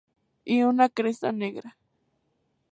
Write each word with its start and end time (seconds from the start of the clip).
Y 0.43 0.63
una 0.63 0.89
cresta 0.89 1.31
negra. 1.31 1.77